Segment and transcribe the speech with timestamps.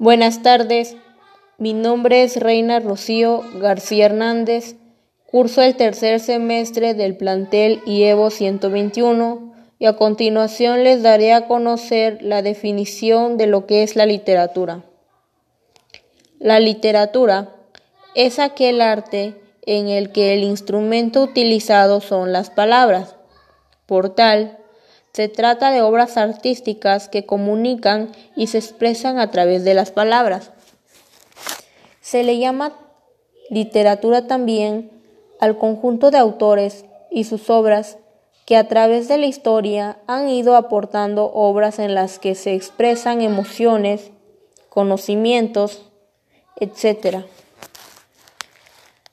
[0.00, 0.96] Buenas tardes,
[1.58, 4.76] mi nombre es Reina Rocío García Hernández,
[5.26, 12.22] curso el tercer semestre del plantel IEVO 121 y a continuación les daré a conocer
[12.22, 14.84] la definición de lo que es la literatura.
[16.38, 17.54] La literatura
[18.14, 23.16] es aquel arte en el que el instrumento utilizado son las palabras.
[23.84, 24.59] Por tal,
[25.12, 30.52] se trata de obras artísticas que comunican y se expresan a través de las palabras.
[32.00, 32.76] Se le llama
[33.50, 34.90] literatura también
[35.40, 37.98] al conjunto de autores y sus obras
[38.46, 43.20] que a través de la historia han ido aportando obras en las que se expresan
[43.20, 44.10] emociones,
[44.68, 45.82] conocimientos,
[46.56, 47.24] etc.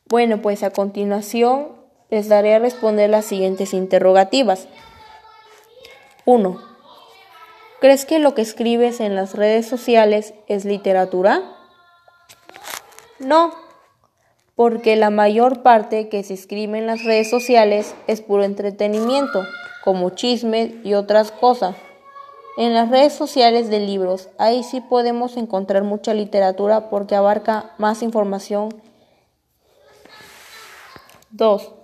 [0.07, 1.69] Bueno, pues a continuación
[2.09, 4.67] les daré a responder las siguientes interrogativas.
[6.27, 6.59] 1.
[7.79, 11.41] ¿Crees que lo que escribes en las redes sociales es literatura?
[13.17, 13.53] No,
[14.53, 19.45] porque la mayor parte que se escribe en las redes sociales es puro entretenimiento,
[19.85, 21.77] como chismes y otras cosas.
[22.57, 28.03] En las redes sociales de libros, ahí sí podemos encontrar mucha literatura porque abarca más
[28.03, 28.81] información.
[31.31, 31.76] 2.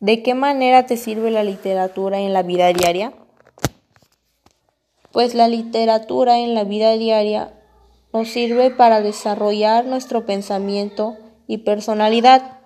[0.00, 3.12] ¿De qué manera te sirve la literatura en la vida diaria?
[5.12, 7.52] Pues la literatura en la vida diaria
[8.10, 12.60] nos sirve para desarrollar nuestro pensamiento y personalidad.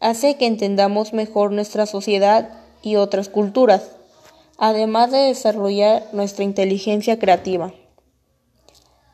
[0.00, 2.50] Hace que entendamos mejor nuestra sociedad
[2.82, 3.96] y otras culturas,
[4.58, 7.72] además de desarrollar nuestra inteligencia creativa.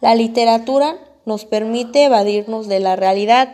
[0.00, 3.52] La literatura nos permite evadirnos de la realidad,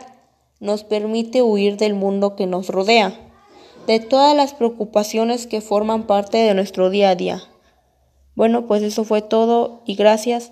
[0.59, 3.22] nos permite huir del mundo que nos rodea
[3.87, 7.43] de todas las preocupaciones que forman parte de nuestro día a día.
[8.35, 10.51] Bueno, pues eso fue todo y gracias.